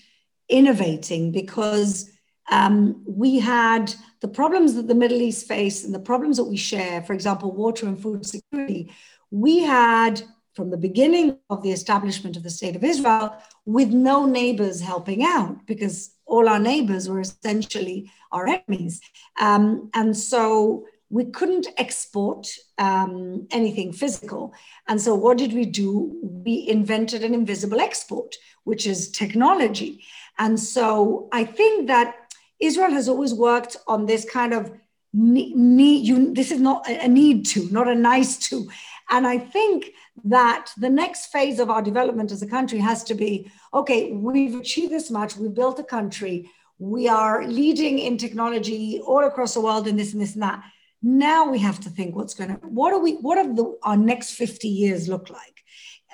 [0.48, 2.11] innovating because
[2.50, 6.56] um, we had the problems that the Middle East face and the problems that we
[6.56, 8.92] share, for example, water and food security.
[9.30, 10.20] We had
[10.54, 15.22] from the beginning of the establishment of the state of Israel with no neighbors helping
[15.22, 19.00] out because all our neighbors were essentially our enemies.
[19.40, 22.46] Um, and so we couldn't export
[22.78, 24.54] um, anything physical.
[24.88, 26.16] And so what did we do?
[26.22, 30.04] We invented an invisible export, which is technology.
[30.38, 32.14] And so I think that
[32.60, 34.70] Israel has always worked on this kind of
[35.12, 38.70] need, you, this is not a need to, not a nice to.
[39.11, 39.92] And I think
[40.25, 44.59] that the next phase of our development as a country has to be okay, we've
[44.59, 49.61] achieved this much, we've built a country, we are leading in technology all across the
[49.61, 50.62] world in this and this and that.
[51.03, 53.96] Now we have to think what's going to, what are we, what are the, our
[53.96, 55.62] next 50 years look like?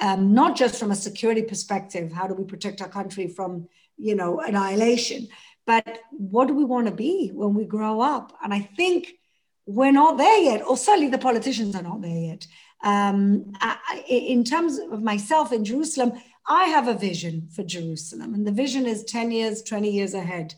[0.00, 4.14] Um, not just from a security perspective, how do we protect our country from, you
[4.14, 5.28] know, annihilation,
[5.66, 8.36] but what do we want to be when we grow up?
[8.42, 9.14] And I think
[9.66, 12.46] we're not there yet, or certainly the politicians are not there yet.
[12.86, 16.12] Um, I, in terms of myself in Jerusalem,
[16.46, 20.54] I have a vision for Jerusalem, and the vision is 10 years, 20 years ahead.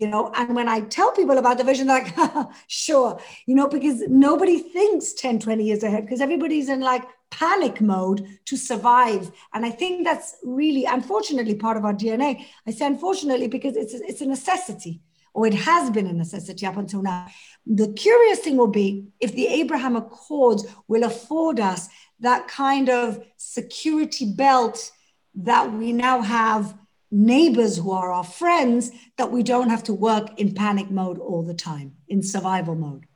[0.00, 3.68] You know, and when I tell people about the vision, they're like, sure, you know,
[3.68, 9.30] because nobody thinks 10, 20 years ahead because everybody's in like panic mode to survive.
[9.52, 12.44] And I think that's really, unfortunately, part of our DNA.
[12.66, 15.00] I say unfortunately because it's, it's a necessity,
[15.34, 17.26] or it has been a necessity up until now.
[17.66, 21.88] The curious thing will be if the Abraham Accords will afford us
[22.20, 24.92] that kind of security belt
[25.34, 26.78] that we now have
[27.10, 31.42] neighbors who are our friends, that we don't have to work in panic mode all
[31.42, 33.06] the time, in survival mode.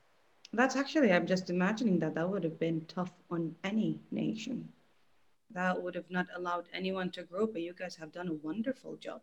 [0.53, 4.69] That's actually, I'm just imagining that that would have been tough on any nation.
[5.53, 8.97] That would have not allowed anyone to grow, but you guys have done a wonderful
[8.97, 9.21] job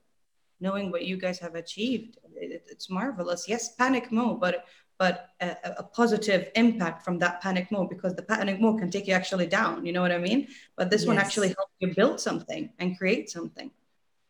[0.59, 2.17] knowing what you guys have achieved.
[2.35, 3.47] It, it's marvelous.
[3.47, 4.65] Yes, panic mode, but
[4.97, 9.07] but a, a, positive impact from that panic mode because the panic mode can take
[9.07, 9.85] you actually down.
[9.85, 10.47] You know what I mean?
[10.77, 11.07] But this yes.
[11.07, 13.71] one actually helps you build something and create something.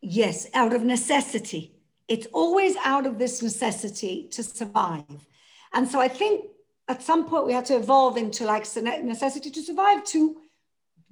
[0.00, 1.72] Yes, out of necessity.
[2.08, 5.26] It's always out of this necessity to survive.
[5.72, 6.46] And so I think
[6.88, 8.66] at some point we have to evolve into like
[9.04, 10.36] necessity to survive to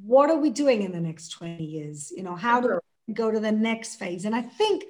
[0.03, 2.11] what are we doing in the next 20 years?
[2.11, 4.25] You know, how do we go to the next phase?
[4.25, 4.85] And I think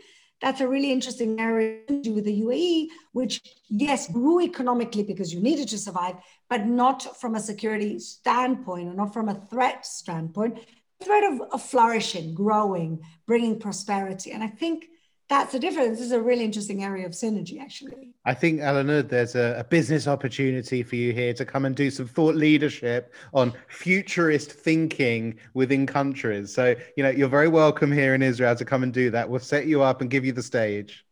[0.44, 3.40] that's a really interesting area to do with the UAE, which,
[3.70, 6.16] yes, grew economically because you needed to survive,
[6.50, 10.58] but not from a security standpoint or not from a threat standpoint,
[11.02, 14.32] threat of, of flourishing, growing, bringing prosperity.
[14.32, 14.84] And I think
[15.28, 15.98] that's the difference.
[15.98, 18.12] This is a really interesting area of synergy, actually.
[18.26, 21.74] I think, Al Anoud, there's a, a, business opportunity for you here to come and
[21.74, 26.54] do some thought leadership on futurist thinking within countries.
[26.54, 29.28] So, you know, you're very welcome here in Israel to come and do that.
[29.28, 31.06] We'll set you up and give you the stage.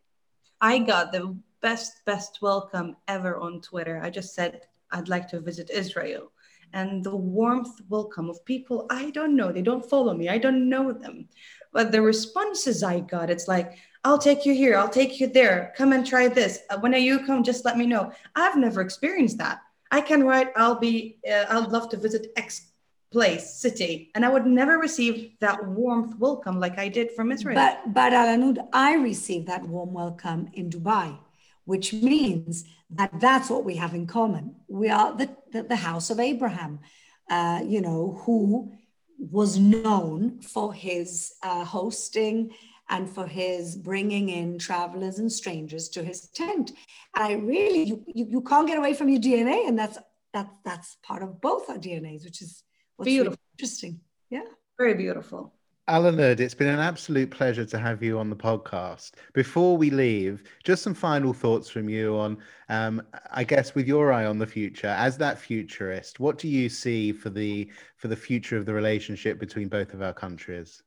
[0.61, 3.99] I got the best, best welcome ever on Twitter.
[4.03, 6.33] I just said, I'd like to visit Israel.
[6.75, 10.69] And the warmth welcome of people I don't know, they don't follow me, I don't
[10.69, 11.29] know them.
[11.73, 14.77] But the responses I got, it's like, I'll take you here.
[14.77, 15.73] I'll take you there.
[15.77, 16.61] Come and try this.
[16.71, 18.13] Uh, when you come, just let me know.
[18.35, 19.61] I've never experienced that.
[19.93, 22.73] I can write, I'll be, uh, I'd love to visit X
[23.13, 27.55] place, city, and I would never receive that warmth welcome like I did from Israel.
[27.55, 31.17] But, but Al Anoud, I received that warm welcome in Dubai,
[31.67, 34.57] which means that that's what we have in common.
[34.67, 36.81] We are the, the, the house of Abraham,
[37.31, 38.73] uh, you know, who
[39.19, 42.53] was known for his uh, hosting
[42.93, 46.73] and for his bringing in travelers and strangers to his tent.
[47.17, 49.67] And I really, you, you, you can't get away from your DNA.
[49.67, 49.99] And that's,
[50.35, 52.63] that, that's part of both our DNAs, which is
[53.03, 53.33] beautiful.
[53.33, 54.01] Really interesting.
[54.29, 54.45] Yeah.
[54.79, 55.55] Very beautiful.
[55.89, 59.13] Al Anoud, it's been an absolute pleasure to have you on the podcast.
[59.33, 62.37] Before we leave, just some final thoughts from you on,
[62.69, 64.89] um, I guess, with your eye on the future.
[64.89, 69.41] As that futurist, what do you see for the for the future of the relationship
[69.41, 70.83] between both of our countries?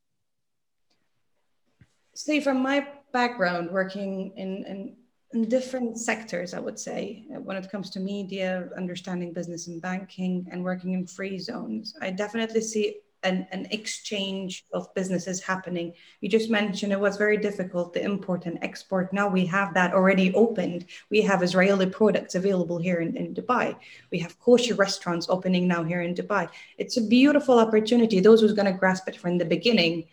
[2.16, 4.96] See from my background working in, in,
[5.34, 9.82] in different sectors i would say uh, when it comes to media understanding business and
[9.82, 15.94] banking and working in free zones i definitely see an, an exchange of businesses happening.
[16.22, 19.12] You just mentioned it was very difficult to import and export.
[19.12, 20.86] Now we have that already opened.
[21.10, 23.76] We have israeli products available here in, in dubai.
[24.12, 26.50] We have kosher restaurants opening now here in dubai.
[26.78, 28.20] It's a beautiful opportunity.
[28.20, 30.06] Those who's going to grasp it from the beginning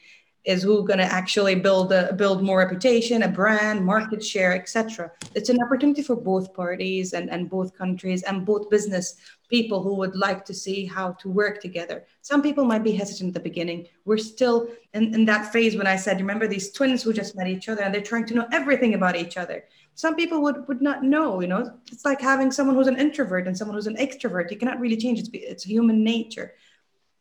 [0.44, 5.10] is who going to actually build a build more reputation a brand market share etc
[5.34, 9.16] it's an opportunity for both parties and, and both countries and both business
[9.52, 12.06] people who would like to see how to work together.
[12.22, 13.86] Some people might be hesitant at the beginning.
[14.06, 17.48] We're still in, in that phase when i said remember these twins who just met
[17.54, 19.58] each other and they're trying to know everything about each other.
[19.94, 21.62] Some people would would not know you know?
[21.92, 24.50] It's like having someone who's an introvert and someone who's an extrovert.
[24.50, 25.18] You cannot really change.
[25.18, 26.54] It's, it's human nature.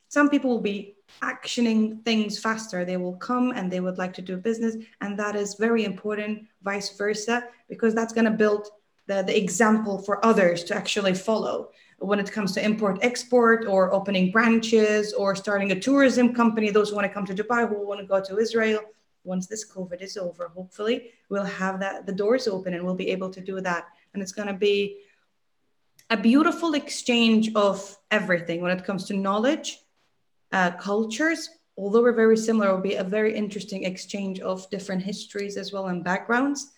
[0.08, 2.84] Some people will be actioning things faster.
[2.84, 4.76] They will come and they would like to do business.
[5.00, 8.68] And that is very important, vice versa, because that's going to build
[9.06, 13.92] the, the example for others to actually follow when it comes to import export or
[13.92, 17.86] opening branches or starting a tourism company those who want to come to dubai who
[17.86, 18.80] want to go to israel
[19.24, 23.10] once this covid is over hopefully we'll have that the doors open and we'll be
[23.10, 24.98] able to do that and it's going to be
[26.10, 29.78] a beautiful exchange of everything when it comes to knowledge
[30.52, 35.56] uh, cultures, although we're very similar, will be a very interesting exchange of different histories
[35.56, 36.72] as well and backgrounds.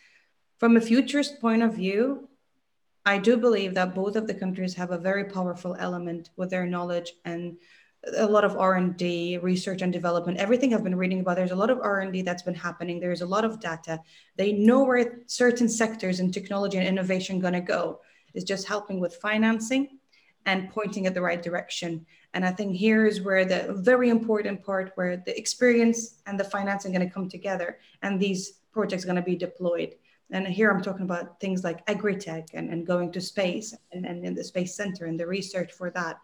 [0.59, 2.29] From a futurist point of view,
[3.05, 6.67] I do believe that both of the countries have a very powerful element with their
[6.67, 7.59] knowledge and
[8.17, 10.39] a lot of r&d research and development.
[10.39, 13.01] Everything i've been reading about there's a lot of r&d that's been happening.
[13.01, 14.01] There's a lot of data.
[14.37, 18.01] They know where certain sectors in technology and innovation going to go.
[18.35, 19.99] It's just helping with financing
[20.47, 22.05] and pointing at the right direction
[22.35, 26.45] and I think here is where the very important part where the experience and the
[26.45, 29.95] financing are going to come together and these projects are going to be deployed.
[30.31, 34.25] And here I'm talking about things like agri-tech and, and going to space and, and
[34.25, 36.19] in the space center and the research for that.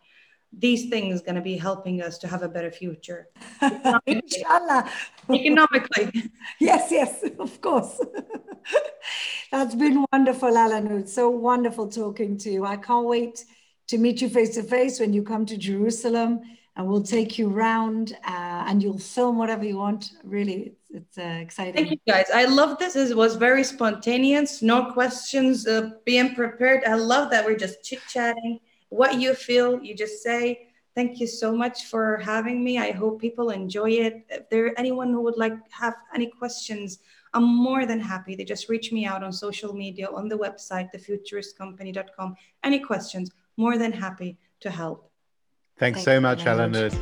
[0.53, 3.29] These things going to be helping us to have a better future.
[4.07, 4.91] Inshallah.
[5.33, 6.29] Economically.
[6.59, 8.01] yes, yes, of course.
[9.53, 10.89] That's been wonderful, Alan.
[10.99, 12.67] It's so wonderful talking to you.
[12.67, 13.45] I can't wait
[13.91, 16.41] to meet you face to face when you come to Jerusalem,
[16.77, 20.13] and we'll take you around uh, and you'll film whatever you want.
[20.23, 21.75] Really, it's, it's uh, exciting.
[21.75, 22.27] Thank you, guys.
[22.33, 22.95] I love this.
[22.95, 26.85] It was very spontaneous, no questions, uh, being prepared.
[26.85, 28.61] I love that we're just chit chatting.
[28.91, 30.69] What you feel, you just say.
[30.95, 32.79] Thank you so much for having me.
[32.79, 34.25] I hope people enjoy it.
[34.29, 37.01] If there anyone who would like have any questions,
[37.35, 38.37] I'm more than happy.
[38.37, 42.37] They just reach me out on social media, on the website, thefuturistcompany.com.
[42.63, 43.31] Any questions?
[43.61, 45.13] More than happy to help.
[45.79, 46.97] Thanks Thank so much, Al Anoud.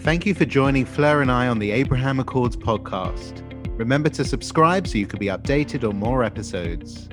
[0.00, 3.40] Thank you for joining Fleur and I on the Abraham Accords podcast.
[3.78, 7.08] Remember to subscribe so you can be updated on more episodes.